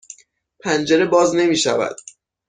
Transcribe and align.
پنجره 0.63 1.05
باز 1.05 1.35
نمی 1.35 1.57
شود. 1.57 1.95